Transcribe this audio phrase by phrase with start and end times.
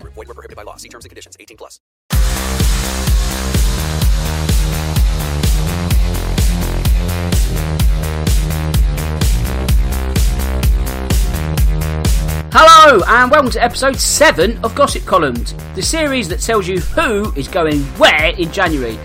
[0.00, 0.14] Group.
[0.14, 0.76] Void were prohibited by law.
[0.76, 1.36] See terms and conditions.
[1.38, 1.80] 18 plus.
[12.52, 17.32] Hello, and welcome to episode 7 of Gossip Columned, the series that tells you who
[17.34, 18.98] is going where in January.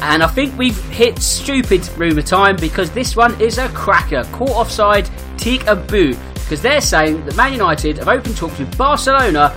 [0.00, 4.24] And I think we've hit stupid rumour time because this one is a cracker.
[4.32, 6.16] Caught offside, Teak and Boo.
[6.34, 9.54] Because they're saying that Man United have opened talks with Barcelona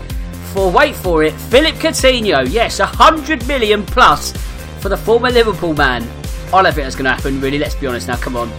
[0.58, 2.52] for, wait for it, Philippe Coutinho.
[2.52, 4.32] Yes, 100 million plus
[4.80, 6.02] for the former Liverpool man.
[6.52, 8.52] I don't think that's going to happen, really, let's be honest now, come on.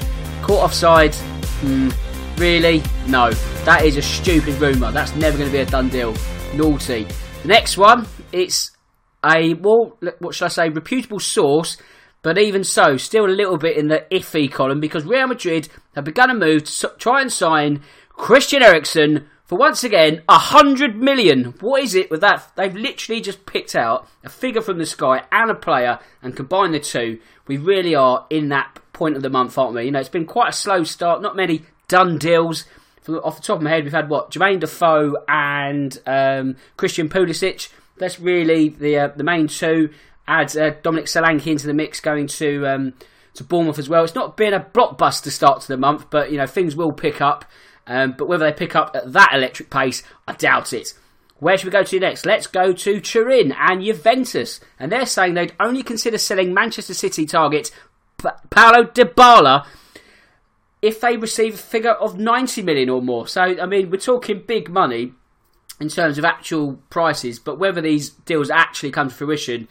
[0.43, 1.89] Caught offside, hmm,
[2.37, 2.85] really?
[3.09, 3.33] No.
[3.65, 4.93] That is a stupid rumour.
[4.93, 6.15] That's never going to be a done deal.
[6.55, 7.09] Naughty.
[7.43, 8.71] The next one, it's
[9.25, 11.79] a well, what should I say, reputable source,
[12.23, 16.05] but even so, still a little bit in the iffy column because Real Madrid have
[16.05, 21.55] begun a move to try and sign Christian Eriksen for once again a hundred million.
[21.61, 22.53] What is it with that?
[22.55, 26.75] They've literally just picked out a figure from the sky and a player and combined
[26.75, 27.19] the two.
[27.47, 29.85] We really are in that point of the month, aren't we?
[29.85, 31.23] You know, it's been quite a slow start.
[31.23, 32.67] Not many done deals.
[33.01, 37.09] From, off the top of my head, we've had what Jermaine Defoe and um, Christian
[37.09, 37.73] Pulisic.
[37.97, 39.89] That's really the uh, the main two.
[40.29, 42.93] Add uh, Dominic Solanke into the mix, going to um,
[43.33, 44.05] to Bournemouth as well.
[44.05, 47.23] It's not been a blockbuster start to the month, but you know things will pick
[47.23, 47.47] up.
[47.89, 50.93] Um, but whether they pick up at that electric pace, I doubt it.
[51.39, 52.27] Where should we go to next?
[52.27, 57.25] Let's go to Turin and Juventus, and they're saying they'd only consider selling Manchester City
[57.27, 57.71] target
[58.19, 59.67] Pa- Paulo Dybala
[60.83, 63.27] if they receive a figure of 90 million or more.
[63.27, 65.13] So, I mean, we're talking big money
[65.81, 69.69] in terms of actual prices, but whether these deals actually come to fruition,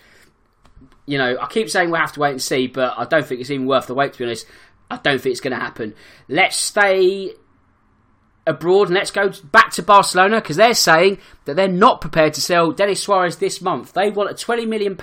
[1.05, 3.41] you know, I keep saying we'll have to wait and see, but I don't think
[3.41, 4.47] it's even worth the wait, to be honest.
[4.89, 5.93] I don't think it's going to happen.
[6.29, 7.33] Let's stay
[8.47, 12.41] abroad and let's go back to Barcelona because they're saying that they're not prepared to
[12.41, 13.93] sell Denis Suarez this month.
[13.93, 14.97] They want a £20 million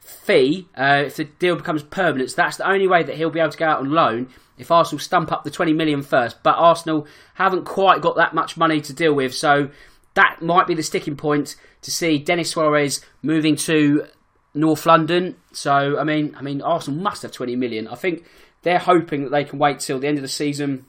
[0.00, 2.30] fee uh, if the deal becomes permanent.
[2.30, 4.70] So that's the only way that he'll be able to go out on loan if
[4.70, 6.42] Arsenal stump up the 20 million first.
[6.42, 9.70] But Arsenal haven't quite got that much money to deal with, so
[10.14, 14.06] that might be the sticking point to see Denis Suarez moving to
[14.54, 15.36] North London.
[15.52, 17.88] So I mean, I mean, Arsenal must have 20 million.
[17.88, 18.24] I think
[18.62, 20.86] they're hoping that they can wait till the end of the season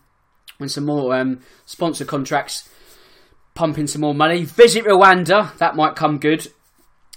[0.57, 2.69] when some more um, sponsor contracts
[3.53, 4.43] pump in some more money.
[4.43, 6.47] Visit Rwanda, that might come good.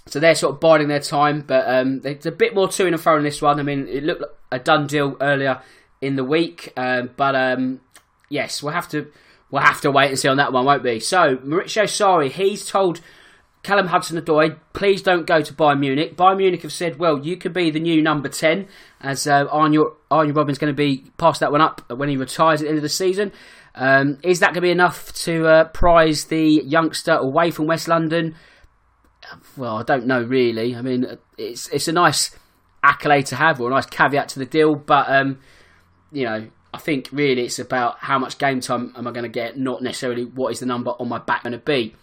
[0.07, 2.99] So they're sort of biding their time, but um, there's a bit more to and
[2.99, 3.61] fro in this one.
[3.61, 5.61] I mean, it looked like a done deal earlier
[6.01, 7.81] in the week, um, but um,
[8.31, 9.11] yes, we'll have to
[9.51, 11.01] we'll have to wait and see on that one, won't we?
[11.01, 13.01] So Maurizio Sarri, he's told
[13.69, 16.17] Callum Hudson-Odoi, please don't go to Bayern Munich.
[16.17, 18.67] Bayern Munich have said, well, you could be the new number ten,
[18.99, 22.65] as uh, Arjen Robben's going to be pass that one up when he retires at
[22.65, 23.31] the end of the season.
[23.75, 27.89] Um, is that going to be enough to uh, prize the youngster away from West
[27.89, 28.37] London?
[29.59, 30.75] well, I don't know really.
[30.75, 32.35] I mean, it's it's a nice
[32.83, 35.41] accolade to have or a nice caveat to the deal, but um,
[36.11, 39.29] you know, I think really it's about how much game time am I going to
[39.29, 41.95] get, not necessarily what is the number on my back going to be.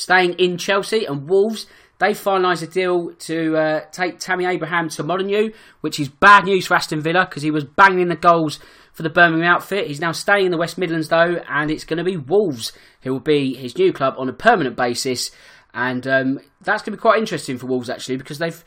[0.00, 1.66] Staying in Chelsea and Wolves,
[1.98, 5.50] they finalised a deal to uh, take Tammy Abraham to Molineux,
[5.82, 8.58] which is bad news for Aston Villa because he was banging the goals
[8.92, 9.86] for the Birmingham outfit.
[9.86, 13.12] He's now staying in the West Midlands though, and it's going to be Wolves who
[13.12, 15.30] will be his new club on a permanent basis
[15.74, 18.64] and um, that's going to be quite interesting for Wolves actually because they've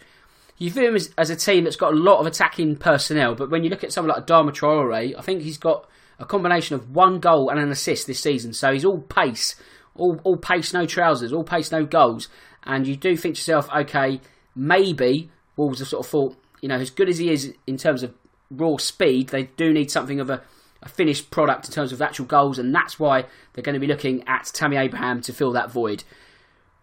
[0.59, 3.49] you view him as, as, a team that's got a lot of attacking personnel, but
[3.49, 5.89] when you look at someone like Adama Traore, I think he's got
[6.19, 8.53] a combination of one goal and an assist this season.
[8.53, 9.55] So he's all pace,
[9.95, 12.29] all, all pace, no trousers, all pace, no goals.
[12.63, 14.21] And you do think to yourself, okay,
[14.55, 18.03] maybe Wolves have sort of thought, you know, as good as he is in terms
[18.03, 18.13] of
[18.49, 20.41] raw speed, they do need something of a,
[20.81, 23.87] a finished product in terms of actual goals, and that's why they're going to be
[23.87, 26.03] looking at Tammy Abraham to fill that void.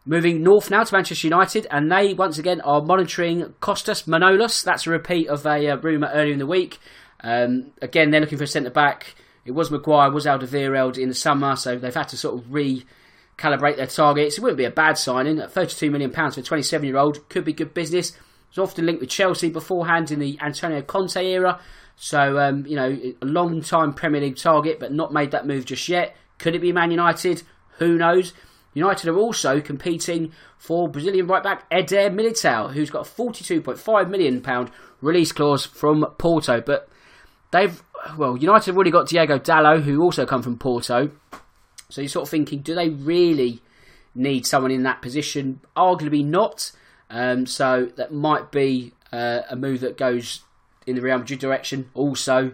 [0.07, 4.63] Moving north now to Manchester United, and they once again are monitoring Costas Manolas.
[4.65, 6.79] That's a repeat of a uh, rumour earlier in the week.
[7.23, 9.15] Um, again, they're looking for a centre back.
[9.45, 12.53] It was Maguire, was Alderweireld in the summer, so they've had to sort of
[13.41, 14.37] recalibrate their targets.
[14.37, 15.39] It wouldn't be a bad signing.
[15.39, 18.13] At £32 million for a 27 year old could be good business.
[18.51, 21.61] Was often linked with Chelsea beforehand in the Antonio Conte era.
[21.97, 25.67] So, um, you know, a long time Premier League target, but not made that move
[25.67, 26.17] just yet.
[26.39, 27.43] Could it be Man United?
[27.79, 28.33] Who knows?
[28.73, 34.71] United are also competing for Brazilian right back Eder Militao, who's got a £42.5 million
[35.01, 36.61] release clause from Porto.
[36.61, 36.89] But
[37.51, 37.83] they've,
[38.17, 41.11] well, United have already got Diego Dalot, who also come from Porto.
[41.91, 43.61] So you're sort of thinking, do they really
[44.15, 45.61] need someone in that position?
[45.77, 46.73] Arguably not.
[47.11, 50.43] Um, so that might be uh, a move that goes
[50.87, 51.91] in the Real Madrid direction.
[51.95, 52.53] Also,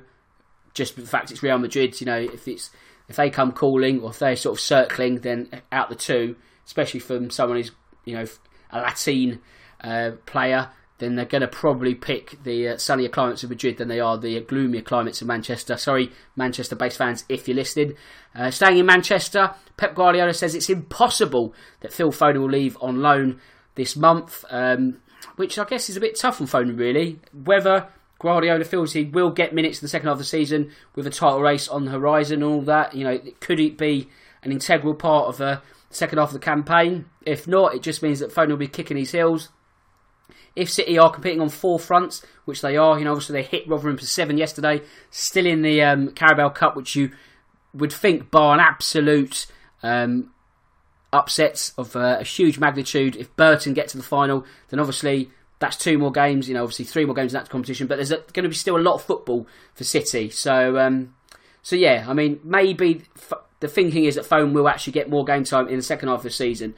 [0.75, 2.71] just the fact it's Real Madrid, you know, if it's
[3.09, 6.37] if they come calling or if they're sort of circling, then out the two,
[6.67, 7.71] especially from someone who's
[8.05, 8.27] you know
[8.71, 9.41] a Latin
[9.83, 13.89] uh, player, then they're going to probably pick the uh, sunnier climates of Madrid than
[13.89, 15.77] they are the gloomier climates of Manchester.
[15.77, 17.95] Sorry, Manchester-based fans, if you're listening.
[18.35, 23.03] Uh, staying in Manchester, Pep Guardiola says it's impossible that Phil Foden will leave on
[23.03, 23.41] loan
[23.75, 25.01] this month, um,
[25.37, 27.21] which I guess is a bit tough on Foden, really.
[27.33, 27.89] Whether
[28.19, 31.11] Guardiola feels he will get minutes in the second half of the season with a
[31.11, 32.95] title race on the horizon and all that.
[32.95, 34.09] You know, could it be
[34.43, 35.61] an integral part of the
[35.91, 37.05] second half of the campaign?
[37.27, 39.51] If not, it just means that Foden will be kicking his heels.
[40.55, 43.69] If City are competing on four fronts, which they are, you know, obviously they hit
[43.69, 47.11] Rotherham for seven yesterday, still in the um, Carabao Cup, which you
[47.75, 49.47] would think, bar an absolute
[49.83, 50.33] um,
[51.13, 53.17] upsets of uh, a huge magnitude.
[53.17, 56.49] If Burton get to the final, then obviously that's two more games.
[56.49, 58.77] You know, obviously three more games in that competition, but there's going to be still
[58.77, 60.31] a lot of football for City.
[60.31, 61.15] So, um,
[61.63, 65.25] so yeah, I mean, maybe f- the thinking is that Foden will actually get more
[65.25, 66.75] game time in the second half of the season.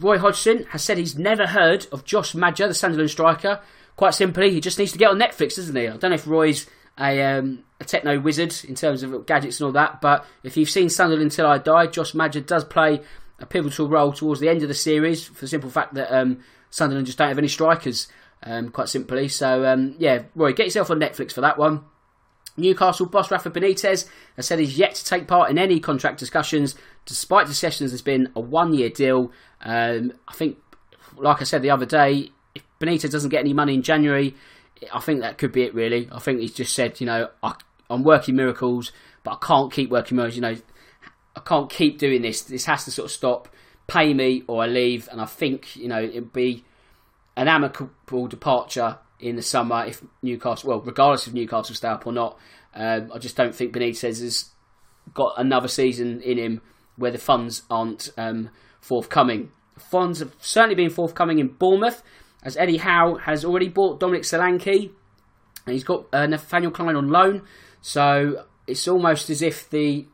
[0.00, 3.60] Roy Hodgson has said he's never heard of Josh Maja, the Sunderland striker.
[3.96, 5.86] Quite simply, he just needs to get on Netflix, doesn't he?
[5.86, 6.66] I don't know if Roy's
[6.98, 10.70] a, um, a techno wizard in terms of gadgets and all that, but if you've
[10.70, 13.00] seen Sunderland Until I Die, Josh Maja does play
[13.38, 16.40] a pivotal role towards the end of the series for the simple fact that um,
[16.70, 18.08] Sunderland just don't have any strikers,
[18.42, 19.28] um, quite simply.
[19.28, 21.84] So, um, yeah, Roy, get yourself on Netflix for that one.
[22.56, 26.76] Newcastle boss Rafa Benitez has said he's yet to take part in any contract discussions,
[27.04, 29.32] despite the sessions has been a one year deal.
[29.60, 30.58] Um, I think,
[31.16, 34.34] like I said the other day, if Benitez doesn't get any money in January,
[34.92, 36.08] I think that could be it, really.
[36.12, 37.54] I think he's just said, you know, I,
[37.90, 38.92] am working miracles,
[39.22, 40.36] but I can't keep working miracles.
[40.36, 40.56] You know,
[41.36, 42.42] I can't keep doing this.
[42.42, 43.48] This has to sort of stop
[43.86, 45.08] pay me or I leave.
[45.10, 46.64] And I think, you know, it'd be
[47.36, 52.12] an amicable departure in the summer if Newcastle, well, regardless of Newcastle stay up or
[52.12, 52.38] not.
[52.74, 54.50] Um, I just don't think Benitez has
[55.12, 56.60] got another season in him
[56.96, 58.50] where the funds aren't um,
[58.80, 59.50] forthcoming.
[59.78, 62.02] Funds have certainly been forthcoming in Bournemouth,
[62.42, 64.90] as Eddie Howe has already bought Dominic Solanke,
[65.66, 67.42] and he's got uh, Nathaniel Clyne on loan.
[67.80, 70.06] So it's almost as if the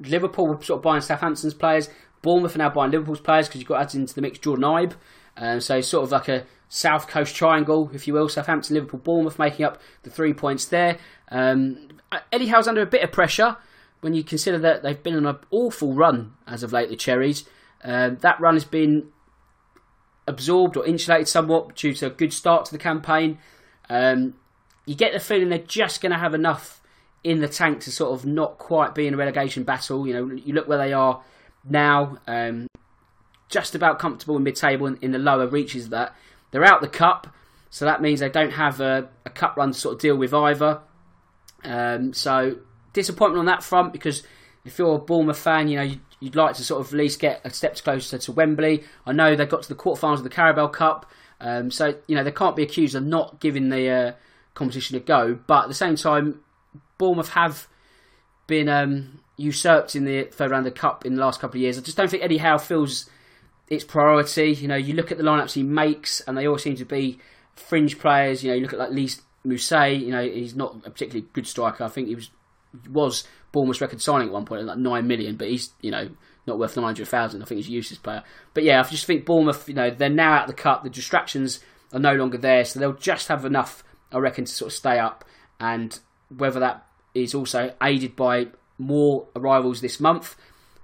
[0.00, 1.88] Liverpool were sort of buying Southampton's players,
[2.22, 4.94] Bournemouth are now buying Liverpool's players because you've got added into the mix Jordan Ibe.
[5.36, 8.28] Um, so sort of like a South Coast triangle, if you will.
[8.28, 10.96] Southampton, Liverpool, Bournemouth making up the three points there.
[11.28, 11.88] Um,
[12.32, 13.56] Eddie Howe's under a bit of pressure
[14.00, 17.44] when you consider that they've been on an awful run as of late, the Cherries.
[17.82, 19.08] Um, that run has been
[20.26, 23.38] absorbed or insulated somewhat due to a good start to the campaign.
[23.88, 24.34] Um,
[24.86, 26.80] you get the feeling they're just going to have enough
[27.24, 30.06] in the tank to sort of not quite be in a relegation battle.
[30.06, 31.22] You know, you look where they are
[31.68, 32.66] now, um,
[33.48, 36.14] just about comfortable in mid-table in, in, the lower reaches of that.
[36.50, 37.28] They're out the cup,
[37.70, 40.34] so that means they don't have a, a cup run to sort of deal with
[40.34, 40.80] either.
[41.64, 42.56] Um, so
[42.92, 44.22] disappointment on that front because
[44.64, 47.20] if you're a Bournemouth fan, you know you'd, you'd, like to sort of at least
[47.20, 48.84] get a step closer to Wembley.
[49.06, 52.24] I know they got to the quarterfinals of the Carabao Cup, um, so you know
[52.24, 54.12] they can't be accused of not giving the uh,
[54.54, 55.38] competition a go.
[55.46, 56.40] But at the same time,
[56.98, 57.68] Bournemouth have
[58.46, 61.62] been um, usurped in the third round of the cup in the last couple of
[61.62, 61.78] years.
[61.78, 63.08] I just don't think Eddie Howe feels
[63.70, 64.52] its priority.
[64.52, 67.18] You know, you look at the lineups he makes, and they all seem to be
[67.54, 68.42] fringe players.
[68.42, 70.00] You know, you look at like Lys Mousset.
[70.00, 71.84] You know, he's not a particularly good striker.
[71.84, 72.30] I think he was
[72.88, 76.10] was Bournemouth's record signing at one point at like nine million, but he's you know
[76.46, 77.42] not worth nine hundred thousand.
[77.42, 78.22] I think he's a useless player.
[78.52, 79.68] But yeah, I just think Bournemouth.
[79.68, 80.82] You know, they're now out of the cup.
[80.82, 81.60] The distractions
[81.92, 84.98] are no longer there, so they'll just have enough, I reckon, to sort of stay
[84.98, 85.24] up.
[85.58, 85.98] And
[86.34, 88.48] whether that is also aided by
[88.78, 90.36] more arrivals this month,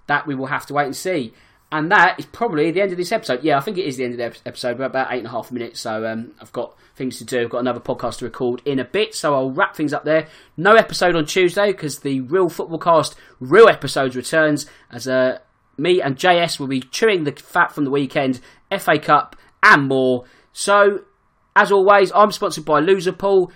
[0.06, 1.32] that we will have to wait and see.
[1.72, 3.42] And that is probably the end of this episode.
[3.42, 4.78] Yeah, I think it is the end of the episode.
[4.78, 7.42] We're about eight and a half minutes, so um, I've got things to do.
[7.42, 10.28] I've got another podcast to record in a bit, so I'll wrap things up there.
[10.56, 15.40] No episode on Tuesday because the Real Football Cast Real Episodes returns as uh,
[15.76, 18.40] me and JS will be chewing the fat from the weekend,
[18.78, 20.24] FA Cup, and more.
[20.52, 21.04] So,
[21.56, 23.50] as always, I'm sponsored by Loserpool.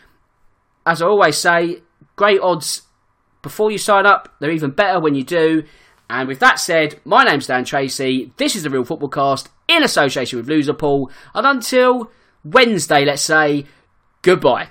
[0.85, 1.83] As I always say,
[2.17, 2.83] great odds
[3.43, 4.35] before you sign up.
[4.41, 5.65] They're even better when you do.
[6.11, 8.33] And with that said, my name's Dan Tracy.
[8.37, 11.09] This is the Real Football Cast in association with Loserpool.
[11.35, 12.11] And until
[12.43, 13.65] Wednesday, let's say,
[14.21, 14.71] goodbye.